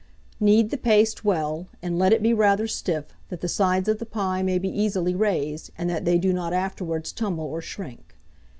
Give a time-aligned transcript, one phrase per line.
[0.39, 4.05] Knead the paste well, and let it be rather stiff, that the sides of the
[4.07, 8.15] pie may be easily raised, and that they do not afterwards tumble or shrink.